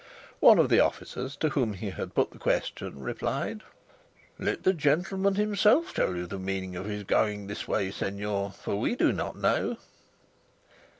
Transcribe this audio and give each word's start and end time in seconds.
One 0.39 0.57
of 0.57 0.69
the 0.69 0.79
officers 0.79 1.35
to 1.35 1.49
whom 1.49 1.73
he 1.73 1.91
had 1.91 2.15
put 2.15 2.31
the 2.31 2.39
question, 2.39 3.01
replied, 3.01 3.61
"Let 4.39 4.63
the 4.63 4.73
gentleman 4.73 5.35
himself 5.35 5.93
tell 5.93 6.15
you 6.15 6.25
the 6.25 6.39
meaning 6.39 6.75
of 6.75 6.87
his 6.87 7.03
going 7.03 7.45
this 7.45 7.67
way, 7.67 7.91
señor, 7.91 8.55
for 8.55 8.75
we 8.77 8.95
do 8.95 9.13
not 9.13 9.35
know." 9.37 9.77